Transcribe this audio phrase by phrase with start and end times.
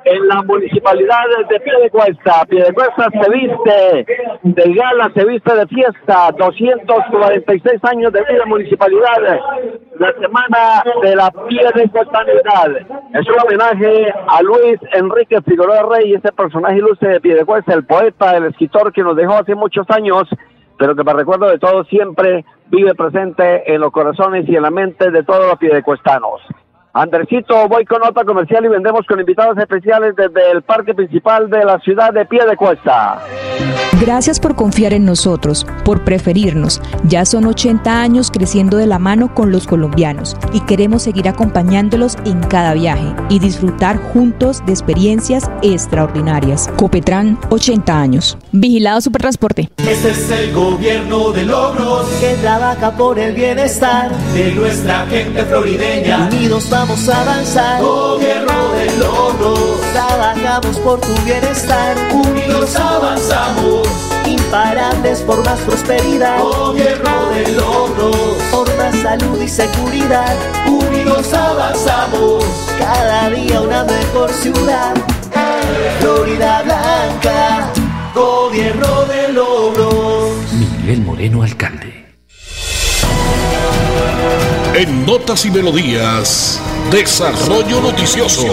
[0.04, 2.44] en la municipalidad de Piedecuesta.
[2.50, 4.06] Piedecuesta se viste
[4.42, 9.40] de gala, se viste de fiesta, 246 años de vida municipalidad,
[9.98, 12.76] la semana de la Piedecuestanidad.
[13.14, 18.36] Es un homenaje a Luis Enrique Figueroa Rey, ese personaje ilustre de Piedecuesta, el poeta,
[18.36, 20.28] el escritor que nos dejó hace muchos años
[20.80, 24.70] pero que para recuerdo de todo siempre vive presente en los corazones y en la
[24.70, 26.40] mente de todos los piedecuestanos.
[26.92, 31.64] Andresito, voy con nota comercial y vendemos con invitados especiales desde el parque principal de
[31.64, 33.20] la ciudad de Piedecuesta.
[34.00, 36.80] Gracias por confiar en nosotros, por preferirnos.
[37.04, 42.16] Ya son 80 años creciendo de la mano con los colombianos y queremos seguir acompañándolos
[42.24, 46.68] en cada viaje y disfrutar juntos de experiencias extraordinarias.
[46.76, 48.38] Copetran, 80 años.
[48.52, 49.68] Vigilado Supertransporte.
[49.76, 56.28] Este es el gobierno de logros que trabaja por el bienestar de nuestra gente florideña.
[56.32, 57.82] Unidos vamos a avanzar.
[57.82, 59.80] Gobierno de logros.
[59.92, 61.94] Trabajamos por tu bienestar.
[62.12, 63.86] Unidos avanzamos.
[64.26, 66.40] Imparables por más prosperidad.
[66.40, 68.36] Gobierno de logros.
[68.50, 70.34] Por más salud y seguridad.
[70.66, 72.44] Unidos avanzamos.
[72.78, 74.94] Cada día una mejor ciudad.
[76.00, 77.72] Florida Blanca.
[78.14, 80.30] Gobierno de logros.
[80.52, 81.99] Miguel Moreno, alcalde.
[84.72, 88.46] En Notas y Melodías, Desarrollo Noticioso.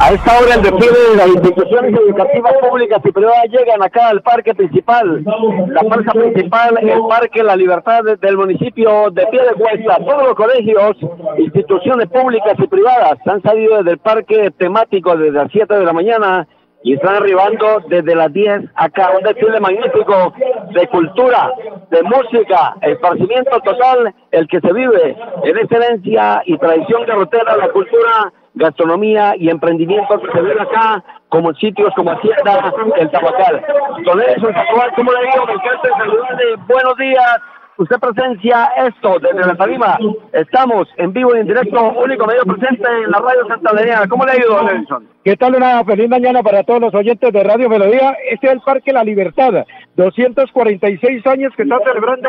[0.00, 4.22] A esta hora el desfile de las instituciones educativas públicas y privadas llegan acá al
[4.22, 5.22] parque principal,
[5.68, 9.98] la plaza principal, el parque La Libertad del municipio de Piedecuesta.
[9.98, 10.96] Todos los colegios,
[11.36, 15.92] instituciones públicas y privadas han salido desde el parque temático desde las 7 de la
[15.92, 16.48] mañana
[16.82, 19.10] y están arribando desde las 10 acá.
[19.16, 20.32] Un desfile magnífico
[20.72, 21.52] de cultura,
[21.90, 28.32] de música, esparcimiento total, el que se vive en excelencia y tradición garrotera, la cultura,
[28.54, 33.64] gastronomía y emprendimiento que se vive acá, como sitios como Hacienda, el Tabacal.
[34.04, 34.54] Don Edson
[34.96, 35.46] ¿cómo le digo?
[35.46, 36.56] Me encanta saludarle.
[36.66, 37.40] Buenos días
[37.80, 39.98] usted presencia esto desde la tarima.
[40.32, 44.06] Estamos en vivo y en directo, único medio presente en la radio santanderiana.
[44.06, 45.08] ¿Cómo le ha ido, Nelson?
[45.24, 45.54] ¿Qué tal?
[45.54, 48.16] Una feliz mañana para todos los oyentes de Radio Melodía.
[48.30, 49.64] Este es el Parque La Libertad,
[49.96, 52.28] 246 años que está celebrando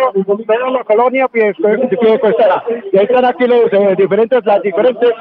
[0.72, 2.63] la colonia Piedecuesta.
[2.94, 5.11] Y ahí están aquí los eh, diferentes, las diferentes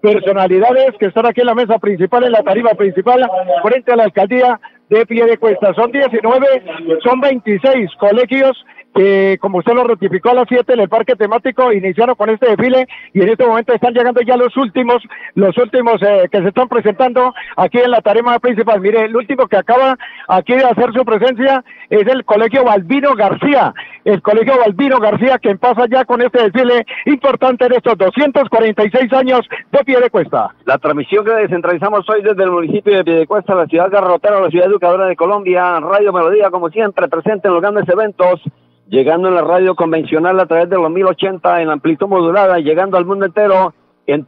[0.00, 3.28] personalidades que están aquí en la mesa principal, en la tarima principal,
[3.62, 4.60] frente a la alcaldía
[4.90, 5.72] de Piedecuesta.
[5.74, 6.62] Son 19,
[7.02, 8.56] son 26 colegios
[8.94, 12.50] que como usted lo ratificó a las 7 en el parque temático, iniciaron con este
[12.50, 15.02] desfile y en este momento están llegando ya los últimos,
[15.34, 18.80] los últimos eh, que se están presentando aquí en la tarima principal.
[18.80, 19.96] Mire, el último que acaba
[20.28, 23.72] aquí de hacer su presencia es el Colegio Balbino García,
[24.04, 29.40] el Colegio Balbino García que pasa ya con este desfile importante en estos 246 años
[29.70, 30.48] de Piedecuesta.
[30.64, 34.68] La transmisión que descentralizamos hoy desde el municipio de Piedecuesta, la ciudad garrotera, la ciudad
[34.80, 38.40] educadora de Colombia, Radio Melodía, como siempre, presente en los grandes eventos
[38.88, 43.04] llegando en la radio convencional a través de los 1080 en amplitud modulada, llegando al
[43.04, 43.74] mundo entero
[44.06, 44.26] en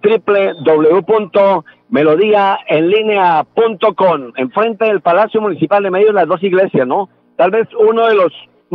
[1.89, 7.09] Melodía en línea.com, enfrente del Palacio Municipal de medio de las dos iglesias, ¿no?
[7.37, 8.33] Tal vez uno de los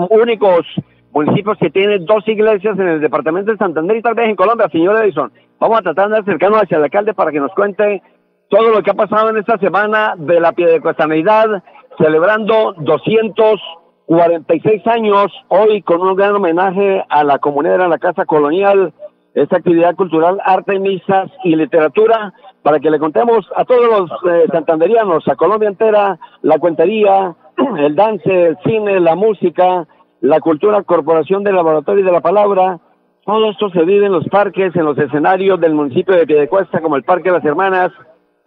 [0.09, 0.65] únicos
[1.13, 4.68] municipios que tiene dos iglesias en el departamento de Santander y tal vez en Colombia,
[4.71, 5.31] señor Edison.
[5.59, 8.01] Vamos a tratar de acercarnos hacia el alcalde para que nos cuente
[8.49, 11.63] todo lo que ha pasado en esta semana de la piedecuestaneidad,
[11.97, 18.94] celebrando 246 años, hoy con un gran homenaje a la comunidad de la Casa Colonial,
[19.33, 22.33] esta actividad cultural, arte, misas y literatura,
[22.63, 27.35] para que le contemos a todos los eh, santanderianos, a Colombia entera, la cuentería,
[27.77, 29.88] el dance, el cine, la música,
[30.21, 32.79] la cultura, corporación del laboratorio de la palabra,
[33.25, 36.95] todo esto se vive en los parques, en los escenarios del municipio de Piedecuesta, como
[36.95, 37.91] el Parque de las Hermanas,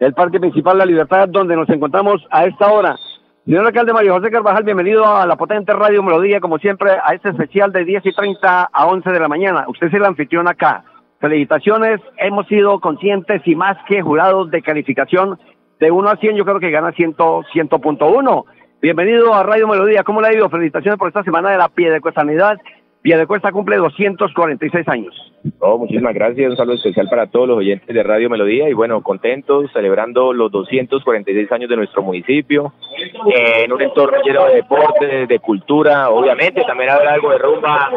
[0.00, 2.96] el Parque Principal La Libertad, donde nos encontramos a esta hora.
[3.44, 7.28] Señor alcalde Mario José Carvajal, bienvenido a la potente Radio Melodía, como siempre, a este
[7.28, 9.66] especial de 10 y 30 a 11 de la mañana.
[9.68, 10.84] Usted es el anfitrión acá.
[11.20, 15.38] Felicitaciones, hemos sido conscientes y más que jurados de calificación
[15.78, 18.44] de 1 a 100, yo creo que gana 100, 100.1.
[18.80, 20.48] Bienvenido a Radio Melodía, ¿cómo le ha ido?
[20.48, 22.58] Felicitaciones por esta semana de la Piedecuestanidad.
[23.02, 25.29] Piedecuesta cumple 246 años.
[25.60, 26.50] Oh, muchísimas gracias.
[26.50, 30.52] Un saludo especial para todos los oyentes de Radio Melodía y bueno, contentos celebrando los
[30.52, 32.74] 246 años de nuestro municipio
[33.34, 36.10] eh, en un entorno lleno de deporte, de cultura.
[36.10, 37.90] Obviamente también habrá algo de rumba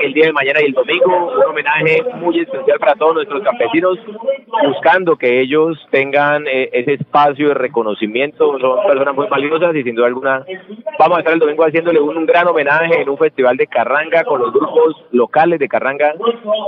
[0.00, 1.32] el día de mañana y el domingo.
[1.34, 3.98] Un homenaje muy especial para todos nuestros campesinos,
[4.68, 8.58] buscando que ellos tengan eh, ese espacio de reconocimiento.
[8.60, 10.44] Son personas muy valiosas y sin duda alguna
[11.00, 14.40] vamos a estar el domingo haciéndole un gran homenaje en un festival de carranga con
[14.40, 16.14] los grupos locales de carranga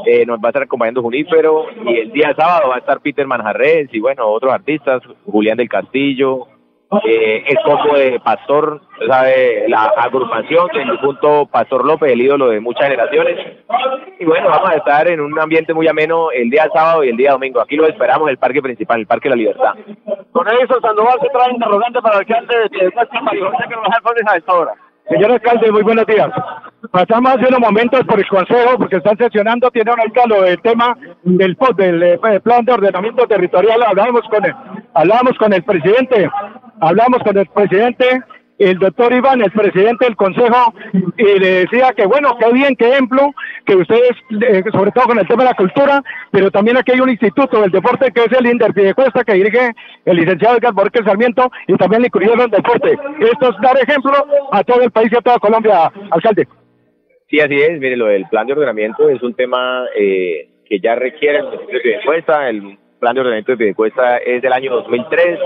[0.08, 3.26] eh, nos va a estar acompañando Junífero y el día sábado va a estar Peter
[3.26, 6.46] Manjarres y bueno, otros artistas, Julián del Castillo,
[7.05, 12.49] eh, el combo de Pastor, sabe, la agrupación en el punto Pastor López, el ídolo
[12.49, 13.58] de muchas generaciones.
[14.19, 17.16] Y bueno, vamos a estar en un ambiente muy ameno el día sábado y el
[17.19, 17.60] día domingo.
[17.60, 19.75] Aquí lo esperamos, el parque principal, el Parque de la Libertad.
[20.32, 24.37] Con eso, Sandoval se trae interrogante para el alcalde de Piedecuesta, Mario José Carvajal a
[24.37, 24.72] esta hora.
[25.08, 26.28] Señor alcalde, muy buenos días.
[26.90, 30.96] Pasamos hace unos momentos por el consejo, porque están sesionando, tiene un alcalde el tema
[31.22, 33.82] del POT, del eh, plan de ordenamiento territorial.
[33.82, 34.55] Hablábamos con el,
[34.93, 36.31] hablábamos con el presidente,
[36.81, 38.20] hablamos con el presidente,
[38.58, 40.75] el doctor Iván, el presidente del consejo,
[41.16, 43.32] le decía que bueno, qué bien, qué ejemplo,
[43.64, 44.12] que ustedes,
[44.43, 47.60] eh, sobre todo con el tema de la cultura, pero también aquí hay un instituto
[47.60, 49.72] del deporte que es el Inder Piedecuesta, que dirige
[50.05, 52.99] el licenciado Edgar Borges Sarmiento, y también le el deporte.
[53.20, 54.12] Esto es dar ejemplo
[54.50, 56.49] a todo el país y a toda Colombia, alcalde.
[57.28, 57.78] Sí, así es.
[57.78, 62.49] Mire, lo del plan de ordenamiento es un tema eh, que ya requiere el de.
[62.49, 65.38] El plan de ordenamiento de Piedecuesta es del año 2003,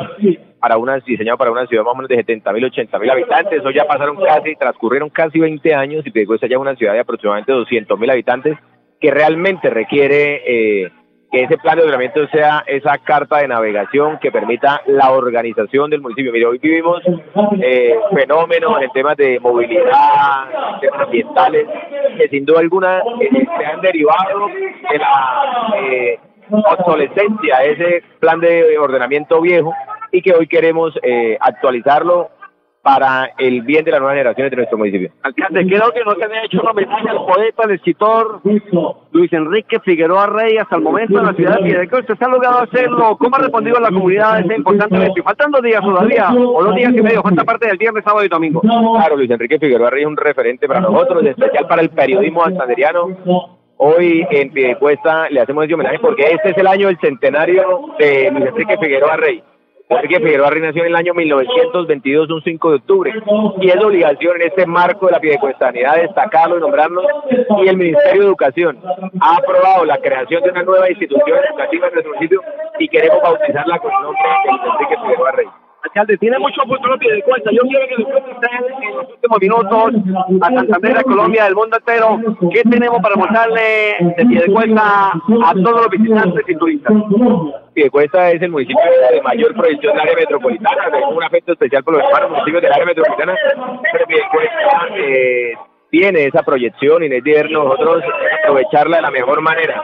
[0.63, 3.59] para una, diseñado para una ciudad más o menos de 70 mil, 80 mil habitantes.
[3.59, 7.01] Eso ya pasaron casi, transcurrieron casi 20 años y Piedecuesta ya es una ciudad de
[7.01, 8.57] aproximadamente 200 mil habitantes
[9.01, 10.93] que realmente requiere eh,
[11.33, 16.01] que ese plan de ordenamiento sea esa carta de navegación que permita la organización del
[16.01, 16.31] municipio.
[16.31, 17.03] Mire, hoy vivimos
[17.61, 21.67] eh, fenómenos en temas de movilidad, temas ambientales,
[22.19, 26.21] que sin duda alguna eh, se han derivado de la eh,
[26.51, 29.73] obsolescencia, ese plan de ordenamiento viejo,
[30.13, 32.31] y que hoy queremos eh, actualizarlo
[32.83, 35.11] para el bien de las nuevas generaciones de nuestro municipio.
[35.23, 38.41] Alcalde, creo que no se había hecho un homenaje al poeta, al escritor
[39.13, 42.13] Luis Enrique Figueroa Rey hasta el momento en la ciudad de Piedecuesta.
[42.13, 43.17] ¿Usted ha logrado hacerlo?
[43.19, 45.23] ¿Cómo ha respondido la comunidad a ese importante evento?
[45.23, 48.29] Faltan dos días todavía, o dos días y medio, falta parte del viernes, sábado y
[48.29, 48.61] domingo.
[48.61, 52.43] Claro, Luis Enrique Figueroa Rey es un referente para nosotros, en especial para el periodismo
[52.43, 53.07] santanderiano.
[53.77, 58.31] Hoy en Piedecuesta le hacemos ese homenaje porque este es el año del centenario de
[58.31, 59.43] Luis Enrique Figueroa Rey.
[59.97, 63.13] Enrique Figueroa nació en el año 1922, un 5 de octubre,
[63.61, 67.03] y es obligación en este marco de la piedecuestanidad destacarlo y nombrarlo,
[67.63, 68.79] y el Ministerio de Educación
[69.21, 72.43] ha aprobado la creación de una nueva institución educativa en nuestro municipio
[72.79, 75.62] y queremos bautizarla con el nombre de Enrique Figueroa.
[75.83, 77.51] Alcalde, tiene mucho futuro de cuesta.
[77.51, 78.49] Yo quiero que cuente usted
[78.83, 79.95] en los últimos minutos
[80.41, 82.21] a Santander, a Colombia, al mundo entero,
[82.53, 86.93] qué tenemos para mostrarle de pie de cuesta a todos los visitantes y turistas.
[87.75, 92.05] Piedecuesta es el municipio de mayor proyección del área metropolitana, un afecto especial por los
[92.05, 93.37] hermanos municipios del área metropolitana,
[93.93, 95.55] pero Piedecuesta eh,
[95.93, 98.03] tiene esa proyección y es de nosotros
[98.43, 99.83] aprovecharla de la mejor manera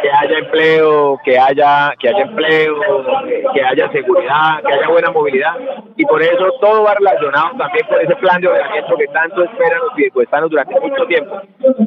[0.00, 2.80] que haya empleo, que haya, que haya empleo,
[3.54, 5.54] que haya seguridad, que haya buena movilidad.
[5.96, 9.80] Y por eso todo va relacionado también con ese plan de ordenamiento que tanto esperan
[9.80, 11.40] los piedecuestanos durante mucho tiempo.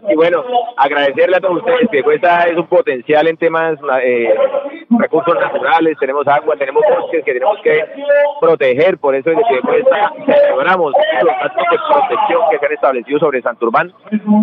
[0.09, 0.45] Y bueno,
[0.77, 1.89] agradecerle a todos ustedes.
[1.89, 4.33] Piedecuesta es un potencial en temas eh,
[4.89, 7.83] recursos naturales, tenemos agua, tenemos bosques que tenemos que
[8.39, 8.97] proteger.
[8.97, 13.93] Por eso desde Piedecuesta celebramos los actos de protección que se han establecido sobre Santurbán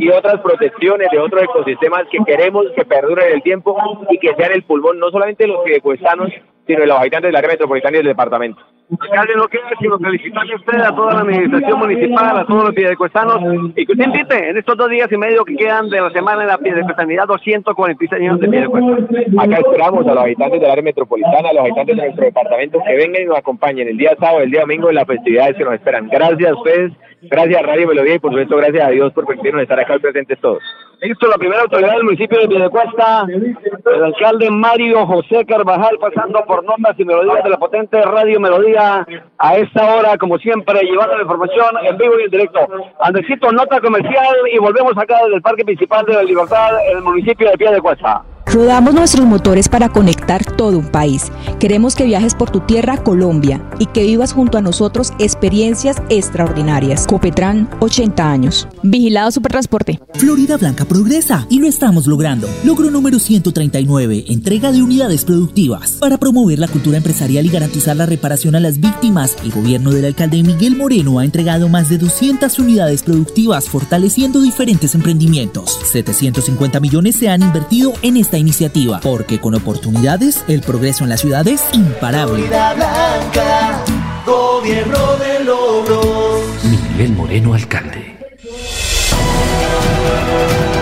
[0.01, 3.77] y otras protecciones de otros ecosistemas que queremos que perduren el tiempo
[4.11, 6.31] y que sean el pulmón no solamente los piedecuestanos,
[6.67, 8.63] sino de los habitantes del área metropolitana y del departamento.
[9.01, 12.75] Alcalde, no queda sino felicitarle a usted, a toda la administración municipal, a todos los
[12.75, 16.11] piedecuestanos, y que usted invite en estos dos días y medio que quedan de la
[16.11, 18.93] semana de la piedecuestanidad 246 años de piedecuesta.
[19.39, 22.95] Acá esperamos a los habitantes del área metropolitana, a los habitantes de nuestro departamento que
[22.97, 25.75] vengan y nos acompañen el día sábado, el día domingo en las festividades que nos
[25.75, 26.09] esperan.
[26.09, 26.93] Gracias a ustedes,
[27.23, 30.39] gracias a Radio Melodía y por supuesto gracias a Dios por permitirnos estar acá presentes
[30.41, 30.63] todos.
[31.03, 36.63] Listo, la primera autoridad del municipio de Piedecuesta, el alcalde Mario José Carvajal, pasando por
[36.63, 39.05] normas y melodías de la potente Radio Melodía,
[39.37, 42.61] a esta hora, como siempre, llevando la información en vivo y en directo.
[43.01, 47.03] Andresito, nota comercial y volvemos acá desde el Parque Principal de la Libertad, en el
[47.03, 48.23] municipio de Piedecuesta.
[48.47, 51.31] Rodamos nuestros motores para conectar todo un país.
[51.59, 57.07] Queremos que viajes por tu tierra, Colombia, y que vivas junto a nosotros experiencias extraordinarias.
[57.07, 58.69] Copetran, 80 años.
[58.83, 60.01] Vigilado Supertransporte.
[60.15, 62.49] Florida Blanca progresa y lo estamos logrando.
[62.65, 65.93] Logro número 139, entrega de unidades productivas.
[66.01, 70.05] Para promover la cultura empresarial y garantizar la reparación a las víctimas, el gobierno del
[70.05, 75.79] alcalde Miguel Moreno ha entregado más de 200 unidades productivas, fortaleciendo diferentes emprendimientos.
[75.91, 81.19] 750 millones se han invertido en esta iniciativa, porque con oportunidades el progreso en la
[81.19, 82.45] ciudad es imparable.
[82.47, 83.85] Blanca,
[84.25, 86.41] gobierno de logros.
[86.65, 88.17] Miguel Moreno, alcalde.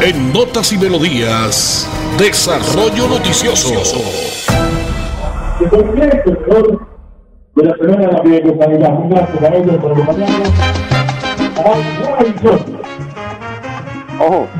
[0.01, 1.89] En Notas y Melodías,
[2.19, 3.73] Desarrollo Noticioso.
[7.57, 8.93] de la semana de la Piedecuestanidad.
[8.95, 10.51] Un abrazo para ellos por acompañarnos.
[14.21, 14.60] Ojo.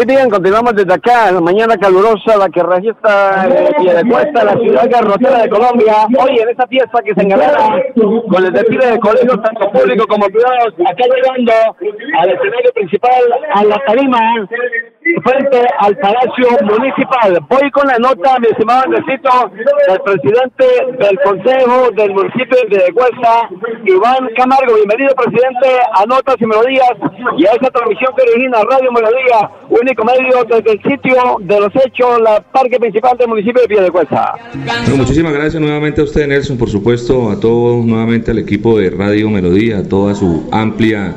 [0.00, 4.88] Muy bien, continuamos desde acá, la mañana calurosa, la que registra eh, Piedecuesta, la ciudad
[4.90, 6.06] garrotera de Colombia.
[6.18, 7.82] Hoy en esta fiesta que se engalana
[8.30, 11.52] con el desfile de colegios, tanto público como privados, acá llegando
[12.18, 14.20] al escenario principal, a la tarima,
[15.24, 17.40] frente al Palacio Municipal.
[17.48, 19.30] Voy con la nota, mi estimado Andresito,
[19.88, 20.64] del presidente
[20.98, 23.48] del Consejo del municipio de Piedecuesta,
[23.84, 24.74] Iván Camargo.
[24.74, 26.94] Bienvenido, presidente, a Notas y Melodías
[27.36, 31.74] y a esa transmisión que origina Radio Melodía, único medio desde el sitio de los
[31.76, 34.34] hechos, la parque principal del municipio de Piedecuesta.
[34.54, 38.90] Bueno, muchísimas gracias nuevamente a usted, Nelson, por supuesto, a todo nuevamente al equipo de
[38.90, 41.14] Radio Melodía, toda su amplia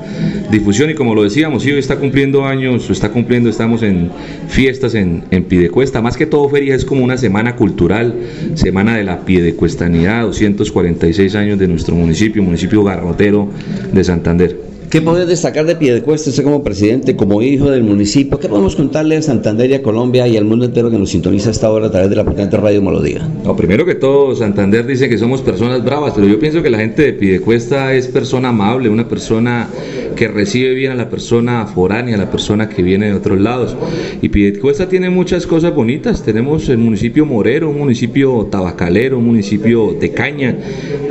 [0.49, 4.09] difusión y como lo decíamos, sí, hoy está cumpliendo años, está cumpliendo, estamos en
[4.47, 8.13] fiestas en, en Piedecuesta, más que todo feria es como una semana cultural,
[8.55, 13.49] semana de la Piedecuestanidad, 246 años de nuestro municipio, municipio garrotero
[13.91, 14.73] de Santander.
[14.93, 18.37] ¿Qué puede destacar de Piedecuesta usted como presidente, como hijo del municipio?
[18.37, 21.49] ¿Qué podemos contarle a Santander y a Colombia y al mundo entero que nos sintoniza
[21.49, 23.27] a esta hora a través de la potente Radio Melodía?
[23.43, 26.77] No, primero que todo, Santander dice que somos personas bravas, pero yo pienso que la
[26.77, 29.67] gente de Piedecuesta es persona amable, una persona
[30.15, 33.75] que recibe bien a la persona foránea, a la persona que viene de otros lados.
[34.21, 36.23] Y Piedecuesta tiene muchas cosas bonitas.
[36.23, 40.57] Tenemos el municipio morero, un municipio tabacalero, un municipio de caña.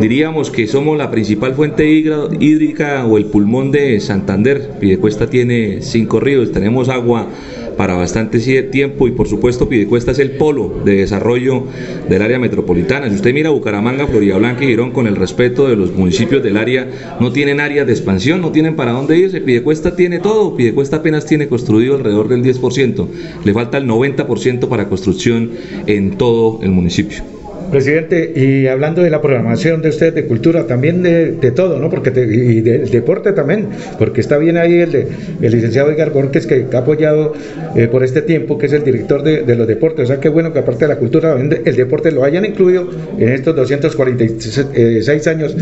[0.00, 4.70] Diríamos que somos la principal fuente hídrica o el pulmón de Santander.
[4.80, 7.28] Piedecuesta tiene cinco ríos, tenemos agua
[7.76, 11.64] para bastante tiempo y por supuesto Piedecuesta es el polo de desarrollo
[12.08, 13.08] del área metropolitana.
[13.08, 16.56] Si usted mira Bucaramanga, Florida Blanca y Girón con el respeto de los municipios del
[16.56, 16.88] área,
[17.20, 19.40] no tienen áreas de expansión, no tienen para dónde irse.
[19.40, 23.06] Piedecuesta tiene todo, Piedecuesta apenas tiene construido alrededor del 10%,
[23.44, 25.50] le falta el 90% para construcción
[25.86, 27.41] en todo el municipio.
[27.72, 31.88] Presidente, y hablando de la programación de ustedes de cultura, también de, todo, ¿no?
[31.88, 35.08] Porque te- y del deporte también, porque está bien ahí el, de,
[35.40, 37.32] el licenciado Edgar Borges que ha apoyado
[37.74, 40.04] eh, por este tiempo, que es el director de, los deportes.
[40.04, 42.88] O sea, qué bueno que aparte de la cultura, el deporte lo hayan incluido
[43.18, 45.56] en estos 246 años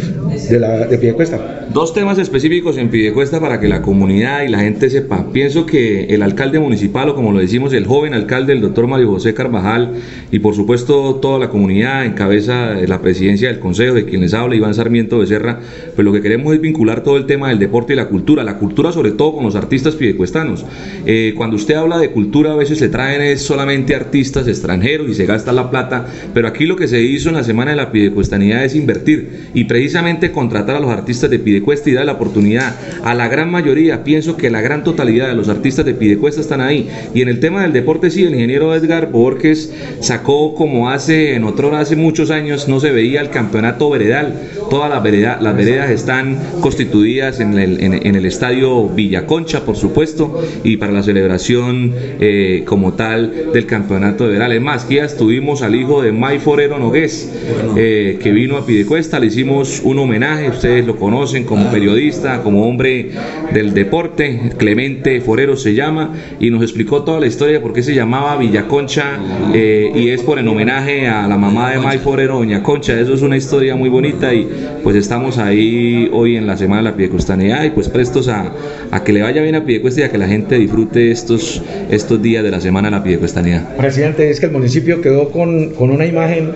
[0.48, 1.66] de la de Piedecuesta.
[1.72, 5.26] Dos temas específicos en Piedecuesta para que la comunidad y la gente sepa.
[5.32, 9.08] Pienso que el alcalde municipal, o como lo decimos, el joven alcalde, el doctor Mario
[9.10, 9.92] José Carvajal,
[10.32, 14.20] y por supuesto toda la comunidad en cabeza de la presidencia del consejo, de quien
[14.20, 15.60] les habla, Iván Sarmiento Becerra,
[15.94, 18.44] pues lo que queremos es vincular todo el tema del deporte y la cultura.
[18.44, 20.64] La cultura sobre todo con los artistas piedecuestanos.
[21.06, 25.14] Eh, cuando usted habla de cultura a veces se traen es solamente artistas extranjeros y
[25.14, 27.92] se gasta la plata, pero aquí lo que se hizo en la semana de la
[27.92, 32.76] piedecuestanidad es invertir y precisamente contratar a los artistas de Piedecuesta y dar la oportunidad
[33.04, 36.60] a la gran mayoría, pienso que la gran totalidad de los artistas de Piedecuesta están
[36.60, 36.88] ahí.
[37.14, 41.44] Y en el tema del deporte sí, el ingeniero Edgar Borges sacó como hace en
[41.44, 44.32] otro hora hace muchos años no se veía el campeonato veredal.
[44.70, 50.40] Todas las, veredas, las veredas están constituidas en el, en, el estadio Villaconcha, por supuesto,
[50.62, 54.52] y para la celebración eh, como tal del campeonato veredal.
[54.52, 57.28] Es más, ya estuvimos al hijo de May Forero Nogués,
[57.76, 62.68] eh, que vino a Pidecuesta, le hicimos un homenaje, ustedes lo conocen como periodista, como
[62.68, 63.10] hombre
[63.52, 67.82] del deporte, Clemente Forero se llama, y nos explicó toda la historia de por qué
[67.82, 69.18] se llamaba Villaconcha,
[69.52, 73.14] eh, y es por en homenaje a la mamá de May Forero, Doña Concha, eso
[73.14, 74.48] es una historia muy bonita y
[74.82, 78.52] pues estamos ahí hoy en la Semana de la Piedecuestanidad y pues prestos a,
[78.90, 82.20] a que le vaya bien a Piedecuesta y a que la gente disfrute estos, estos
[82.22, 83.76] días de la Semana de la Piedecuestanidad.
[83.76, 86.52] Presidente, es que el municipio quedó con, con una imagen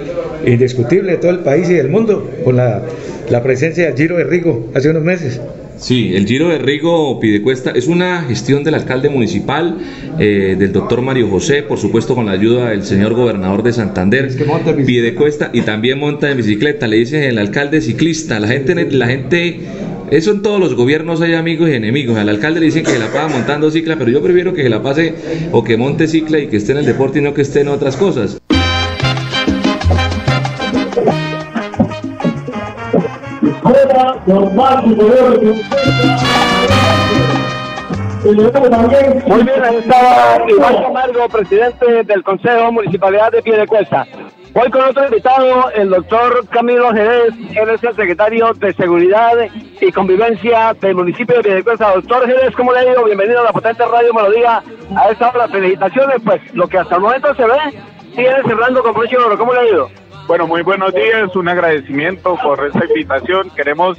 [0.47, 2.83] indiscutible de todo el país y del mundo, con la,
[3.30, 5.40] la presencia de Giro de Rigo hace unos meses.
[5.76, 9.78] Sí, el Giro de Rigo Pidecuesta es una gestión del alcalde municipal,
[10.19, 14.31] eh, del doctor Mario José, por supuesto con la ayuda del señor gobernador de Santander,
[14.87, 19.61] Pidecuesta y también monta en bicicleta, le dice el alcalde ciclista, la gente, la gente
[20.11, 22.16] eso en todos los gobiernos hay amigos y enemigos.
[22.16, 24.69] Al alcalde le dicen que se la pasa montando cicla, pero yo prefiero que se
[24.69, 25.14] la pase
[25.50, 27.69] o que monte cicla y que esté en el deporte y no que esté en
[27.69, 28.38] otras cosas.
[39.26, 44.07] Muy bien, ahí estaba Iván Camargo, presidente del Consejo Municipalidad de Piedecuesta.
[44.54, 49.33] Hoy con otro invitado, el doctor Camilo Jerez, él es el secretario de Seguridad
[49.81, 51.93] y Convivencia del municipio de Piedecuesta.
[51.93, 53.04] Doctor Jerez, ¿cómo le ha ido?
[53.04, 54.62] Bienvenido a la potente radio Melodía.
[54.97, 57.59] A esta hora, felicitaciones, pues lo que hasta el momento se ve,
[58.14, 59.37] sigue cerrando con oro.
[59.37, 60.03] ¿Cómo le ha ido?
[60.26, 63.50] Bueno, muy buenos días, un agradecimiento por esta invitación.
[63.50, 63.99] Queremos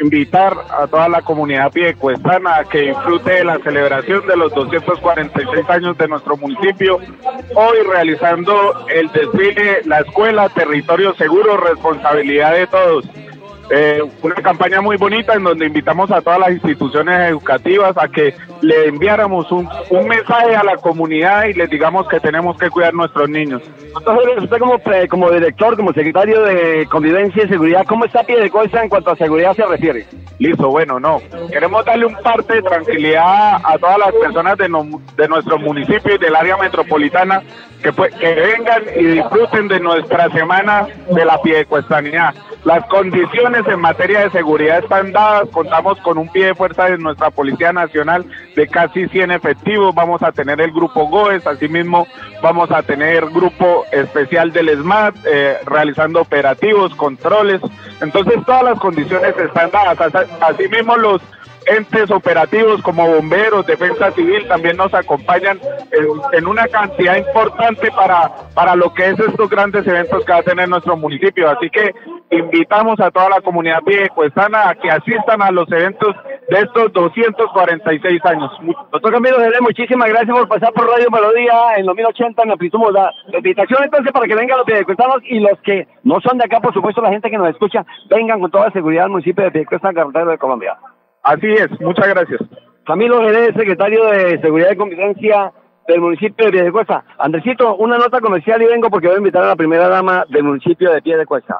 [0.00, 5.70] invitar a toda la comunidad piedecuestana a que disfrute de la celebración de los 246
[5.70, 6.98] años de nuestro municipio,
[7.54, 13.04] hoy realizando el desfile La Escuela Territorio Seguro, responsabilidad de todos.
[13.70, 18.34] Eh, una campaña muy bonita en donde invitamos a todas las instituciones educativas a que
[18.60, 22.92] le enviáramos un, un mensaje a la comunidad y les digamos que tenemos que cuidar
[22.92, 23.62] nuestros niños.
[23.96, 24.78] Entonces, usted como,
[25.08, 29.12] como director, como secretario de Convivencia y Seguridad, ¿cómo está pie de cosa en cuanto
[29.12, 30.06] a seguridad se refiere?
[30.38, 31.22] Listo, bueno, no.
[31.50, 34.68] Queremos darle un parte de tranquilidad a todas las personas de,
[35.16, 37.42] de nuestro municipio y del área metropolitana
[37.82, 42.34] que, que vengan y disfruten de nuestra semana de la piedecuestanidad.
[42.64, 46.98] Las condiciones en materia de seguridad están dadas, contamos con un pie de fuerza de
[46.98, 48.24] nuestra Policía Nacional
[48.56, 52.08] de casi 100 efectivos, vamos a tener el grupo GOES, asimismo
[52.42, 57.60] vamos a tener grupo especial del SMAT eh, realizando operativos, controles,
[58.00, 61.22] entonces todas las condiciones están dadas, asimismo los
[61.66, 65.58] entes operativos como bomberos, defensa civil también nos acompañan
[66.32, 70.42] en, una cantidad importante para, para lo que es estos grandes eventos que va a
[70.42, 71.48] tener nuestro municipio.
[71.48, 71.94] Así que
[72.30, 76.14] invitamos a toda la comunidad viejuesana a que asistan a los eventos
[76.48, 78.50] de estos 246 años.
[78.92, 83.10] Doctor Camilo muchísimas gracias por pasar por Radio Melodía en los 1080 en Amplitud La
[83.36, 86.74] invitación entonces para que vengan los piedecuestanos y los que no son de acá, por
[86.74, 90.32] supuesto, la gente que nos escucha, vengan con toda seguridad al municipio de Piedecuesta, carretera
[90.32, 90.76] de Colombia.
[91.24, 92.40] Así es, muchas gracias.
[92.84, 95.52] Camilo Jerez, secretario de Seguridad y Convivencia
[95.88, 97.02] del municipio de Piedecuesta.
[97.18, 100.44] Andresito, una nota comercial y vengo porque voy a invitar a la primera dama del
[100.44, 101.58] municipio de Piedecuesta.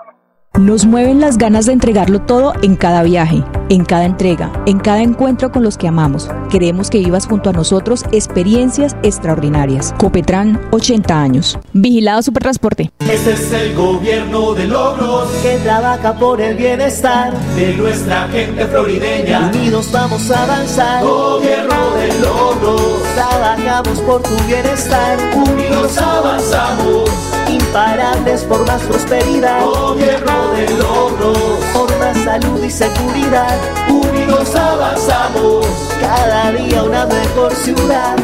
[0.61, 5.03] Nos mueven las ganas de entregarlo todo en cada viaje, en cada entrega, en cada
[5.03, 6.31] encuentro con los que amamos.
[6.49, 9.93] Queremos que vivas junto a nosotros experiencias extraordinarias.
[9.99, 11.59] Copetran, 80 años.
[11.73, 12.93] Vigilado Supertransporte.
[13.01, 19.51] Este es el gobierno de logros que trabaja por el bienestar de nuestra gente florideña.
[19.53, 21.03] Unidos vamos a avanzar.
[21.03, 23.03] Gobierno de logros.
[23.17, 25.19] Trabajamos por tu bienestar.
[25.35, 27.34] Unidos avanzamos.
[27.75, 29.65] Imparables por más prosperidad.
[29.65, 33.59] Gobierno de logros, por más salud y seguridad.
[33.89, 35.67] Unidos avanzamos,
[36.01, 38.17] cada día una mejor ciudad.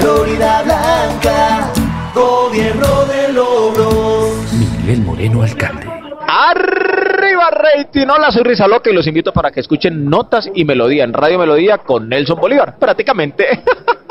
[0.00, 1.72] Florida Blanca,
[2.14, 4.52] gobierno de logros.
[4.52, 5.86] Miguel Moreno, alcalde.
[6.28, 11.14] Arriba rating, hola soy Rizaloca y los invito para que escuchen Notas y Melodía en
[11.14, 13.46] Radio Melodía con Nelson Bolívar, prácticamente.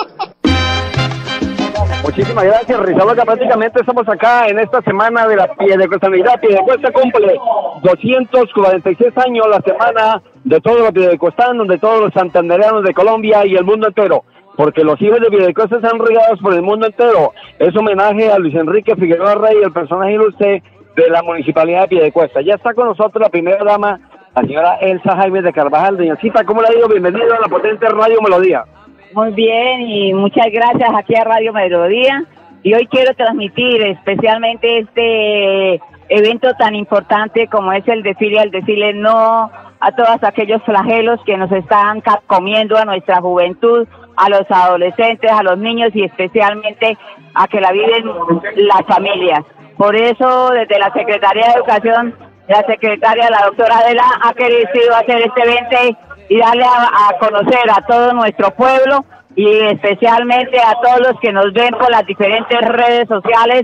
[2.04, 3.24] Muchísimas gracias, Rizaloca.
[3.24, 7.40] Prácticamente estamos acá en esta semana de la pie de Piedecuesta cumple
[7.84, 13.56] 246 años la semana de todos los piedecuestanos, de todos los santandereanos de Colombia y
[13.56, 14.24] el mundo entero.
[14.58, 17.34] Porque los hijos de Piedecuesta están regados por el mundo entero.
[17.60, 20.64] Es homenaje a Luis Enrique Figueroa Rey, el personaje ilustre
[20.96, 22.42] de la municipalidad de Piedecuesta.
[22.42, 24.00] Ya está con nosotros la primera dama,
[24.36, 25.98] la señora Elsa Jaime de Carvajal.
[25.98, 26.88] Doñacita, ¿cómo le ha ido?
[26.88, 28.66] Bienvenido a la potente Radio Melodía.
[29.13, 32.24] Muy bien y muchas gracias aquí a Radio Melodía.
[32.63, 38.93] Y hoy quiero transmitir especialmente este evento tan importante como es el desfile, al decirle
[38.93, 45.32] no a todos aquellos flagelos que nos están comiendo a nuestra juventud, a los adolescentes,
[45.32, 46.97] a los niños y especialmente
[47.34, 48.06] a que la viven
[48.56, 49.41] las familias.
[49.78, 52.15] Por eso, desde la Secretaría de Educación,
[52.47, 55.97] la secretaria, la doctora Adela, ha querido hacer este evento
[56.32, 59.04] y darle a, conocer a todo nuestro pueblo
[59.36, 63.63] y especialmente a todos los que nos ven por las diferentes redes sociales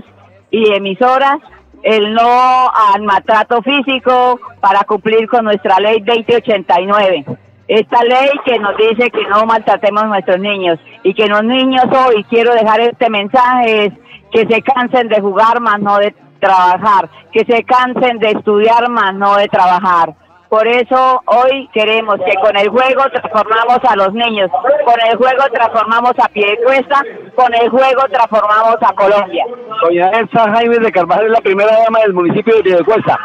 [0.50, 1.38] y emisoras
[1.82, 7.24] el no al maltrato físico para cumplir con nuestra ley 2089.
[7.68, 11.86] Esta ley que nos dice que no maltratemos a nuestros niños y que los niños
[12.06, 13.92] hoy, quiero dejar este mensaje, es
[14.30, 19.14] que se cansen de jugar más no de trabajar, que se cansen de estudiar más
[19.14, 20.14] no de trabajar.
[20.48, 24.50] Por eso hoy queremos que con el juego transformamos a los niños,
[24.84, 27.02] con el juego transformamos a Piedecuesta,
[27.34, 29.44] con el juego transformamos a Colombia.
[29.82, 33.18] Doña Elsa Jaime de Carvajal es la primera dama del municipio de Piedecuesta.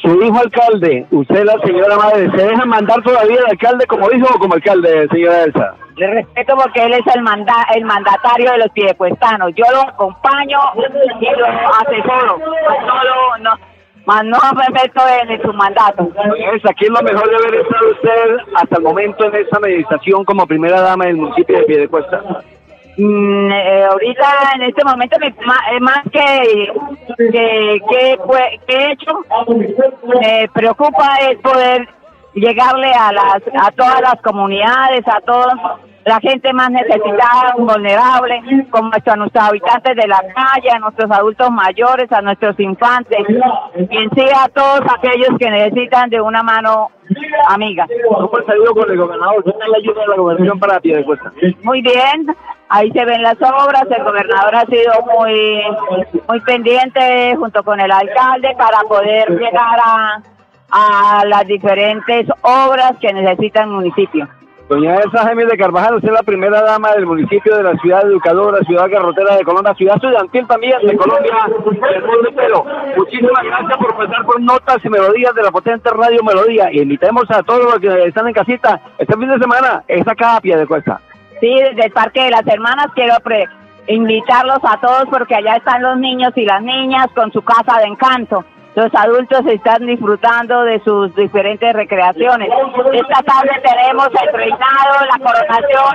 [0.00, 4.26] Su hijo alcalde, usted la señora madre, ¿se deja mandar todavía el alcalde como hijo
[4.34, 5.74] o como alcalde, señora Elsa?
[5.96, 9.50] Le respeto porque él es el manda el mandatario de los piedecuestanos.
[9.54, 10.58] Yo lo acompaño
[11.20, 12.38] y lo asesoro.
[12.38, 13.50] No lo, no,
[14.06, 16.10] más no me meto en su mandato.
[16.54, 20.24] Es aquí es lo mejor de haber estado usted hasta el momento en esa meditación
[20.24, 22.22] como primera dama del municipio de Piedecuesta.
[22.96, 26.72] Mm, eh, ahorita en este momento me, más, más que
[27.16, 28.18] que, que,
[28.66, 29.12] que he hecho
[30.20, 31.88] me preocupa es poder
[32.34, 35.54] llegarle a las a todas las comunidades a todos
[36.04, 41.50] la gente más necesitada, vulnerable, como a nuestros habitantes de la calle, a nuestros adultos
[41.50, 46.90] mayores, a nuestros infantes, y en sí a todos aquellos que necesitan de una mano
[47.48, 47.86] amiga.
[48.08, 49.44] ¿Cómo el saludo con el gobernador?
[49.44, 51.32] ¿Dónde la ayuda de la gobernación para Piedecuesta?
[51.62, 52.26] Muy bien,
[52.68, 55.62] ahí se ven las obras, el gobernador ha sido muy,
[56.28, 60.22] muy pendiente junto con el alcalde para poder llegar a,
[60.70, 64.28] a las diferentes obras que necesita el municipio.
[64.68, 68.06] Doña Elsa Jaime de Carvajal, usted es la primera dama del municipio de la ciudad
[68.06, 72.64] educadora, ciudad garrotera de Colombia, ciudad estudiantil también de Colombia, del mundo entero.
[72.96, 76.72] Muchísimas gracias por pasar por notas y melodías de la potente radio Melodía.
[76.72, 80.36] Y invitemos a todos los que están en casita este fin de semana, es acá
[80.36, 81.00] a de cuesta.
[81.40, 83.46] Sí, desde el Parque de las Hermanas quiero pre
[83.88, 87.86] invitarlos a todos porque allá están los niños y las niñas con su casa de
[87.86, 92.48] encanto los adultos están disfrutando de sus diferentes recreaciones.
[92.92, 95.94] Esta tarde tenemos el reinado, la coronación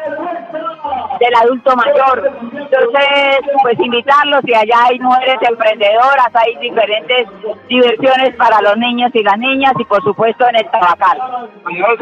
[1.19, 2.31] del adulto mayor.
[2.71, 7.27] Entonces, pues invitarlos y allá hay mujeres emprendedoras, hay diferentes
[7.69, 11.49] diversiones para los niños y las niñas y por supuesto en el tabacal.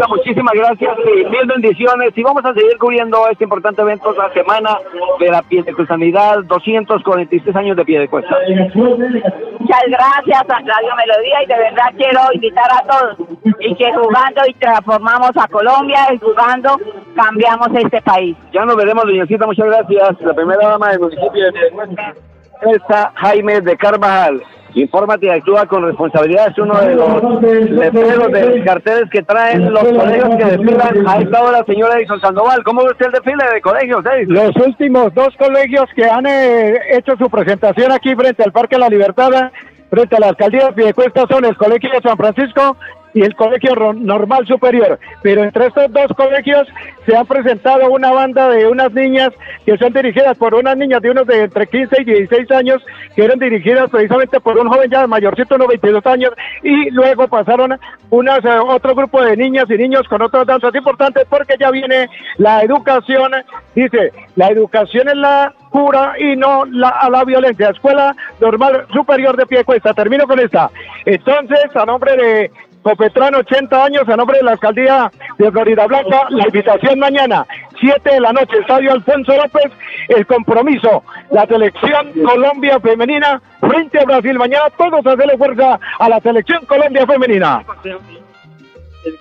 [0.10, 4.80] Muchísimas gracias y mil bendiciones y vamos a seguir cubriendo este importante evento la semana
[5.20, 8.36] de la Piedecuestanidad, 246 años de Piedecuesta.
[8.76, 13.18] Muchas gracias a Radio Melodía y de verdad quiero invitar a todos
[13.60, 16.78] y que jugando y transformamos a Colombia y jugando
[17.16, 18.36] cambiamos este país.
[18.52, 20.22] Ya nos veremos, doñacita, muchas gracias.
[20.22, 22.14] La primera dama del municipio de Piedecuesta,
[22.62, 24.44] Elsa Jaime de Carvajal.
[24.74, 26.50] Infórmate y actúa con responsabilidad.
[26.50, 31.44] Es uno de los letreros de carteles que traen los colegios que desfilan a esta
[31.44, 32.62] hora, señora Edison Sandoval.
[32.66, 34.36] ¿Cómo ve usted el desfile de colegios, Edison?
[34.36, 38.90] Los últimos dos colegios que han eh, hecho su presentación aquí frente al Parque La
[38.90, 39.50] Libertad,
[39.90, 42.76] frente a la alcaldía de Piedecuesta, son el Colegio de San Francisco
[43.16, 45.00] y el Colegio Normal Superior.
[45.24, 46.68] Pero entre estos dos colegios
[47.06, 49.30] se ha presentado una banda de unas niñas
[49.66, 52.84] que son dirigidas por unas niñas de unos de entre 15 y 16 años,
[53.16, 57.80] que eran dirigidas precisamente por un joven ya mayorcito, unos 22 años, y luego pasaron
[58.10, 62.10] unas, eh, otro grupo de niñas y niños con otras danzas importantes, porque ya viene
[62.38, 63.32] la educación,
[63.74, 67.70] dice, la educación es la cura y no la, a la violencia.
[67.70, 69.94] Escuela Normal Superior de Piedecuesta.
[69.94, 70.72] Termino con esta.
[71.06, 72.52] Entonces, a nombre de
[72.86, 77.44] Copetrán, 80 años, a nombre de la alcaldía de Florida Blanca, la invitación mañana,
[77.82, 79.72] 7 de la noche, Estadio Alfonso López,
[80.08, 84.38] el compromiso, la selección Colombia femenina frente a Brasil.
[84.38, 87.64] Mañana todos hacerle fuerza a la selección Colombia femenina.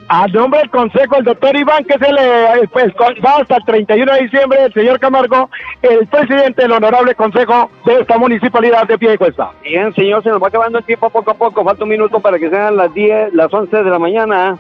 [0.08, 2.94] A nombre del Consejo, el doctor Iván, que es el, eh, el-
[3.24, 5.50] va hasta el 31 de diciembre, el señor Camargo,
[5.82, 9.50] el presidente del honorable Consejo de esta municipalidad de Piedecuesta.
[9.62, 11.64] Bien, señor, se nos va acabando el tiempo poco a poco.
[11.64, 14.56] Falta un minuto para que sean las 10, las 11 de la mañana.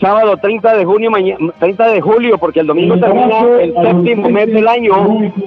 [0.00, 4.48] Sábado 30 de junio, maña- 30 de julio, porque el domingo termina el séptimo mes
[4.52, 4.92] del año.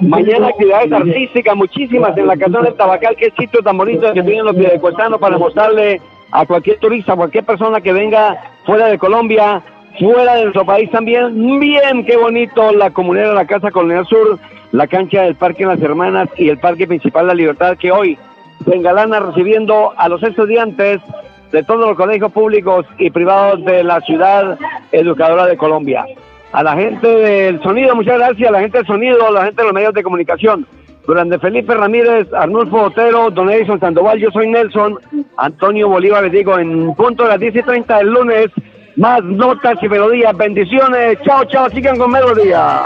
[0.00, 4.46] Mañana actividades artísticas, muchísimas en la Casona del Tabacal, que sitio tan bonito que tienen
[4.46, 8.34] los piedecuestanos para mostrarle a cualquier turista, a cualquier persona que venga
[8.66, 9.62] fuera de Colombia,
[9.98, 11.58] fuera de nuestro país también.
[11.60, 14.38] Bien, qué bonito la comunidad de la Casa Colonial Sur,
[14.72, 18.18] la cancha del Parque Las Hermanas y el Parque Principal La Libertad, que hoy
[18.64, 21.00] se engalana recibiendo a los estudiantes
[21.52, 24.58] de todos los colegios públicos y privados de la ciudad
[24.90, 26.04] educadora de Colombia.
[26.52, 29.62] A la gente del sonido, muchas gracias, a la gente del sonido, a la gente
[29.62, 30.66] de los medios de comunicación.
[31.06, 34.98] Durante Felipe Ramírez, Arnulfo Otero, Don Edison Sandoval, yo soy Nelson,
[35.36, 38.46] Antonio Bolívar, les digo, en punto de las 10 y 30 del lunes,
[38.96, 40.36] más notas y melodías.
[40.36, 42.82] Bendiciones, chao, chao, sigan con melodía.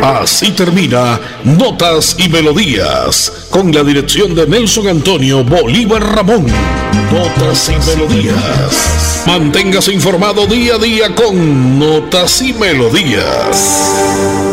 [0.00, 6.46] Así termina Notas y Melodías, con la dirección de Nelson Antonio Bolívar Ramón.
[7.12, 9.24] Notas y Melodías.
[9.26, 14.51] Manténgase informado día a día con Notas y Melodías.